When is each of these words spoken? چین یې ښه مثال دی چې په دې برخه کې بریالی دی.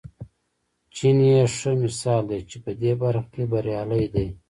چین 0.95 1.17
یې 1.29 1.39
ښه 1.55 1.71
مثال 1.83 2.23
دی 2.29 2.39
چې 2.49 2.57
په 2.63 2.71
دې 2.81 2.91
برخه 3.01 3.27
کې 3.33 3.43
بریالی 3.51 4.05
دی. 4.13 4.27